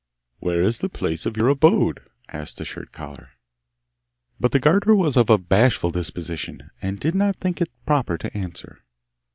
'Where 0.39 0.63
is 0.63 0.79
the 0.79 0.89
place 0.89 1.27
of 1.27 1.37
your 1.37 1.47
abode?' 1.49 1.99
asked 2.29 2.57
the 2.57 2.65
shirt 2.65 2.91
collar. 2.91 3.33
But 4.39 4.51
the 4.51 4.57
garter 4.57 4.95
was 4.95 5.15
of 5.15 5.29
a 5.29 5.37
bashful 5.37 5.91
disposition, 5.91 6.71
and 6.81 6.99
did 6.99 7.13
not 7.13 7.35
think 7.35 7.61
it 7.61 7.69
proper 7.85 8.17
to 8.17 8.35
answer. 8.35 8.81